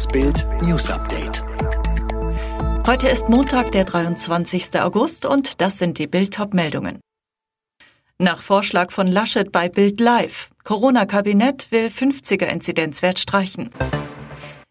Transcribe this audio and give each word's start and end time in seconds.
Das 0.00 0.08
Bild 0.08 0.46
News 0.62 0.90
Update. 0.90 1.44
Heute 2.86 3.08
ist 3.08 3.28
Montag, 3.28 3.70
der 3.72 3.84
23. 3.84 4.80
August 4.80 5.26
und 5.26 5.60
das 5.60 5.76
sind 5.76 5.98
die 5.98 6.06
Bild-Top-Meldungen. 6.06 7.00
Nach 8.16 8.40
Vorschlag 8.40 8.92
von 8.92 9.08
Laschet 9.08 9.52
bei 9.52 9.68
Bild 9.68 10.00
Live. 10.00 10.48
Corona-Kabinett 10.64 11.70
will 11.70 11.88
50er-Inzidenzwert 11.88 13.18
streichen. 13.18 13.68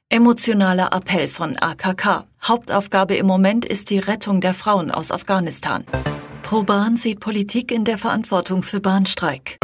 Emotionaler 0.09 0.91
Appell 0.93 1.27
von 1.27 1.55
AKK. 1.59 2.25
Hauptaufgabe 2.41 3.15
im 3.15 3.27
Moment 3.27 3.65
ist 3.65 3.91
die 3.91 3.99
Rettung 3.99 4.41
der 4.41 4.55
Frauen 4.55 4.89
aus 4.89 5.11
Afghanistan. 5.11 5.85
Pro 6.41 6.63
Bahn 6.63 6.97
sieht 6.97 7.19
Politik 7.19 7.71
in 7.71 7.85
der 7.85 7.99
Verantwortung 7.99 8.63
für 8.63 8.79
Bahnstreik. 8.79 9.59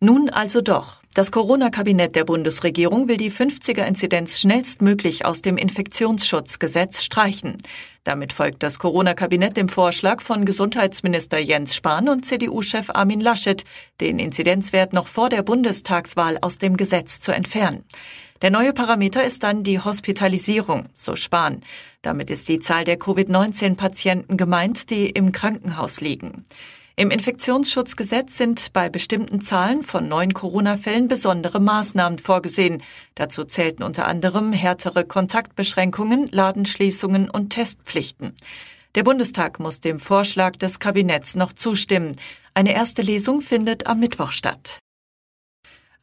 Nun 0.00 0.30
also 0.30 0.62
doch. 0.62 1.03
Das 1.14 1.30
Corona-Kabinett 1.30 2.16
der 2.16 2.24
Bundesregierung 2.24 3.06
will 3.06 3.18
die 3.18 3.30
50er-Inzidenz 3.30 4.40
schnellstmöglich 4.40 5.24
aus 5.24 5.42
dem 5.42 5.56
Infektionsschutzgesetz 5.56 7.04
streichen. 7.04 7.56
Damit 8.02 8.32
folgt 8.32 8.64
das 8.64 8.80
Corona-Kabinett 8.80 9.56
dem 9.56 9.68
Vorschlag 9.68 10.20
von 10.20 10.44
Gesundheitsminister 10.44 11.38
Jens 11.38 11.76
Spahn 11.76 12.08
und 12.08 12.26
CDU-Chef 12.26 12.90
Armin 12.90 13.20
Laschet, 13.20 13.64
den 14.00 14.18
Inzidenzwert 14.18 14.92
noch 14.92 15.06
vor 15.06 15.28
der 15.28 15.44
Bundestagswahl 15.44 16.38
aus 16.40 16.58
dem 16.58 16.76
Gesetz 16.76 17.20
zu 17.20 17.30
entfernen. 17.30 17.84
Der 18.42 18.50
neue 18.50 18.72
Parameter 18.72 19.22
ist 19.22 19.44
dann 19.44 19.62
die 19.62 19.78
Hospitalisierung, 19.78 20.86
so 20.94 21.14
Spahn. 21.14 21.62
Damit 22.02 22.28
ist 22.28 22.48
die 22.48 22.58
Zahl 22.58 22.82
der 22.82 22.98
Covid-19-Patienten 22.98 24.36
gemeint, 24.36 24.90
die 24.90 25.10
im 25.10 25.30
Krankenhaus 25.30 26.00
liegen. 26.00 26.44
Im 26.96 27.10
Infektionsschutzgesetz 27.10 28.36
sind 28.36 28.72
bei 28.72 28.88
bestimmten 28.88 29.40
Zahlen 29.40 29.82
von 29.82 30.06
neuen 30.06 30.32
Corona-Fällen 30.32 31.08
besondere 31.08 31.58
Maßnahmen 31.58 32.20
vorgesehen. 32.20 32.84
Dazu 33.16 33.42
zählten 33.42 33.82
unter 33.82 34.06
anderem 34.06 34.52
härtere 34.52 35.04
Kontaktbeschränkungen, 35.04 36.28
Ladenschließungen 36.30 37.28
und 37.28 37.50
Testpflichten. 37.50 38.36
Der 38.94 39.02
Bundestag 39.02 39.58
muss 39.58 39.80
dem 39.80 39.98
Vorschlag 39.98 40.54
des 40.56 40.78
Kabinetts 40.78 41.34
noch 41.34 41.52
zustimmen. 41.52 42.14
Eine 42.54 42.72
erste 42.72 43.02
Lesung 43.02 43.40
findet 43.40 43.88
am 43.88 43.98
Mittwoch 43.98 44.30
statt. 44.30 44.78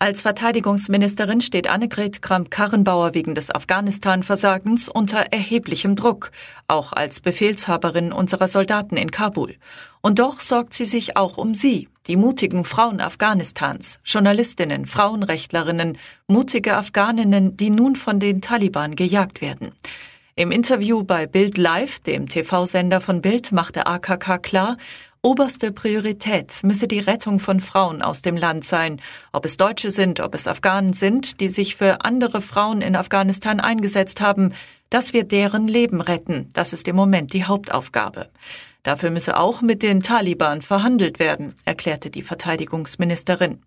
Als 0.01 0.23
Verteidigungsministerin 0.23 1.41
steht 1.41 1.69
Annegret 1.69 2.23
Kramp-Karrenbauer 2.23 3.13
wegen 3.13 3.35
des 3.35 3.53
Afghanistan-Versagens 3.53 4.89
unter 4.89 5.27
erheblichem 5.31 5.95
Druck, 5.95 6.31
auch 6.67 6.91
als 6.91 7.19
Befehlshaberin 7.19 8.11
unserer 8.11 8.47
Soldaten 8.47 8.97
in 8.97 9.11
Kabul. 9.11 9.57
Und 10.01 10.17
doch 10.17 10.39
sorgt 10.39 10.73
sie 10.73 10.85
sich 10.85 11.17
auch 11.17 11.37
um 11.37 11.53
sie, 11.53 11.87
die 12.07 12.15
mutigen 12.15 12.65
Frauen 12.65 12.99
Afghanistans, 12.99 13.99
Journalistinnen, 14.03 14.87
Frauenrechtlerinnen, 14.87 15.99
mutige 16.25 16.77
Afghaninnen, 16.77 17.55
die 17.55 17.69
nun 17.69 17.95
von 17.95 18.19
den 18.19 18.41
Taliban 18.41 18.95
gejagt 18.95 19.39
werden. 19.39 19.71
Im 20.35 20.49
Interview 20.51 21.03
bei 21.03 21.27
Bild 21.27 21.59
Live, 21.59 21.99
dem 21.99 22.27
TV-Sender 22.27 23.01
von 23.01 23.21
Bild, 23.21 23.51
machte 23.51 23.85
AKK 23.85 24.39
klar, 24.39 24.77
Oberste 25.23 25.71
Priorität 25.71 26.63
müsse 26.63 26.87
die 26.87 26.99
Rettung 26.99 27.39
von 27.39 27.59
Frauen 27.59 28.01
aus 28.01 28.23
dem 28.23 28.35
Land 28.35 28.63
sein, 28.63 28.99
ob 29.31 29.45
es 29.45 29.55
Deutsche 29.55 29.91
sind, 29.91 30.19
ob 30.19 30.33
es 30.33 30.47
Afghanen 30.47 30.93
sind, 30.93 31.39
die 31.41 31.47
sich 31.47 31.75
für 31.75 32.03
andere 32.03 32.41
Frauen 32.41 32.81
in 32.81 32.95
Afghanistan 32.95 33.59
eingesetzt 33.59 34.19
haben, 34.19 34.51
dass 34.89 35.13
wir 35.13 35.23
deren 35.23 35.67
Leben 35.67 36.01
retten, 36.01 36.49
das 36.53 36.73
ist 36.73 36.87
im 36.87 36.95
Moment 36.95 37.33
die 37.33 37.45
Hauptaufgabe. 37.45 38.29
Dafür 38.81 39.11
müsse 39.11 39.37
auch 39.37 39.61
mit 39.61 39.83
den 39.83 40.01
Taliban 40.01 40.63
verhandelt 40.63 41.19
werden, 41.19 41.53
erklärte 41.65 42.09
die 42.09 42.23
Verteidigungsministerin. 42.23 43.61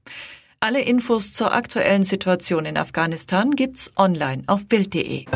Alle 0.59 0.81
Infos 0.81 1.33
zur 1.33 1.53
aktuellen 1.53 2.03
Situation 2.03 2.65
in 2.65 2.77
Afghanistan 2.77 3.53
gibt's 3.53 3.93
online 3.97 4.43
auf 4.49 4.67
Bild.de. 4.67 5.27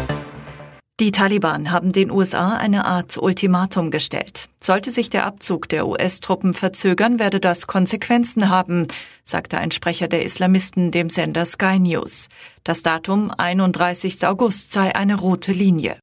Die 1.01 1.13
Taliban 1.13 1.71
haben 1.71 1.93
den 1.93 2.11
USA 2.11 2.57
eine 2.57 2.85
Art 2.85 3.19
Ultimatum 3.19 3.93
gestellt. 3.93 4.49
Sollte 4.59 4.91
sich 4.91 5.09
der 5.09 5.27
Abzug 5.27 5.69
der 5.69 5.87
US-Truppen 5.87 6.55
verzögern, 6.55 7.21
werde 7.21 7.39
das 7.39 7.69
Konsequenzen 7.69 8.49
haben, 8.49 8.89
sagte 9.23 9.59
ein 9.59 9.71
Sprecher 9.71 10.09
der 10.09 10.25
Islamisten 10.25 10.91
dem 10.91 11.09
Sender 11.09 11.47
Sky 11.47 11.79
News. 11.79 12.29
Das 12.65 12.83
Datum 12.83 13.31
31. 13.31 14.27
August 14.27 14.73
sei 14.73 14.93
eine 14.93 15.15
rote 15.15 15.53
Linie. 15.53 15.99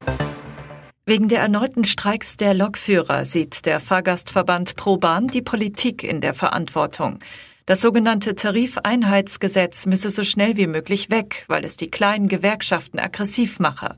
Wegen 1.06 1.28
der 1.28 1.42
erneuten 1.42 1.84
Streiks 1.84 2.38
der 2.38 2.54
Lokführer 2.54 3.26
sieht 3.26 3.66
der 3.66 3.82
Fahrgastverband 3.82 4.78
ProBahn 4.78 5.28
die 5.28 5.42
Politik 5.42 6.06
in 6.06 6.22
der 6.22 6.34
Verantwortung. 6.34 7.20
Das 7.66 7.82
sogenannte 7.82 8.34
Tarifeinheitsgesetz 8.34 9.88
müsse 9.88 10.10
so 10.10 10.24
schnell 10.24 10.56
wie 10.56 10.68
möglich 10.68 11.10
weg, 11.10 11.44
weil 11.50 11.66
es 11.66 11.76
die 11.76 11.92
kleinen 11.92 12.30
Gewerkschaften 12.30 12.98
aggressiv 12.98 13.60
mache. 13.60 13.98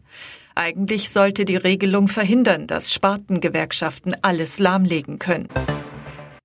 Eigentlich 0.58 1.12
sollte 1.12 1.46
die 1.46 1.56
Regelung 1.56 2.08
verhindern, 2.08 2.66
dass 2.66 2.92
Spartengewerkschaften 2.92 4.16
alles 4.24 4.58
lahmlegen 4.58 5.20
können. 5.20 5.50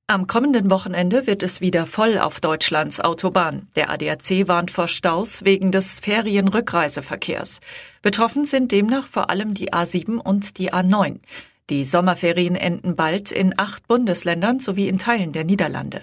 Am 0.06 0.26
kommenden 0.26 0.70
Wochenende 0.70 1.26
wird 1.26 1.42
es 1.42 1.62
wieder 1.62 1.86
voll 1.86 2.18
auf 2.18 2.38
Deutschlands 2.38 3.00
Autobahn. 3.00 3.68
Der 3.74 3.88
ADAC 3.88 4.46
warnt 4.48 4.70
vor 4.70 4.88
Staus 4.88 5.46
wegen 5.46 5.72
des 5.72 6.00
Ferienrückreiseverkehrs. 6.00 7.62
Betroffen 8.02 8.44
sind 8.44 8.70
demnach 8.70 9.06
vor 9.06 9.30
allem 9.30 9.54
die 9.54 9.72
A7 9.72 10.18
und 10.18 10.58
die 10.58 10.74
A9. 10.74 11.20
Die 11.70 11.86
Sommerferien 11.86 12.54
enden 12.54 12.96
bald 12.96 13.32
in 13.32 13.54
acht 13.56 13.88
Bundesländern 13.88 14.60
sowie 14.60 14.88
in 14.88 14.98
Teilen 14.98 15.32
der 15.32 15.44
Niederlande. 15.44 16.02